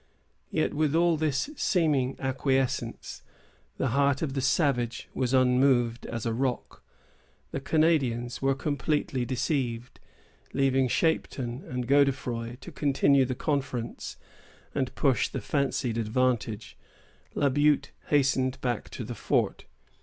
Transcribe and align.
Yet 0.49 0.73
with 0.73 0.95
all 0.95 1.15
this 1.15 1.51
seeming 1.55 2.15
acquiescence, 2.19 3.21
the 3.77 3.89
heart 3.89 4.23
of 4.23 4.33
the 4.33 4.41
savage 4.41 5.07
was 5.13 5.31
unmoved 5.31 6.07
as 6.07 6.25
a 6.25 6.33
rock. 6.33 6.83
The 7.51 7.59
Canadians 7.59 8.41
were 8.41 8.55
completely 8.55 9.25
deceived. 9.25 9.99
Leaving 10.53 10.87
Chapeton 10.87 11.63
and 11.69 11.87
Godefroy 11.87 12.55
to 12.61 12.71
continue 12.71 13.25
the 13.25 13.35
conference 13.35 14.17
and 14.73 14.95
push 14.95 15.29
the 15.29 15.39
fancied 15.39 15.99
advantage, 15.99 16.79
La 17.35 17.49
Butte 17.49 17.91
hastened 18.07 18.59
back 18.59 18.89
to 18.89 19.03
the 19.03 19.13
fort. 19.13 19.65